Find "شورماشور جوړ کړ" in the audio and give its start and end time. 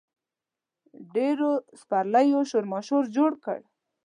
2.51-3.59